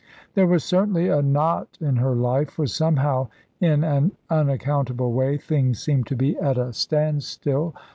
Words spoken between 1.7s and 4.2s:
in her life, for somehow, in an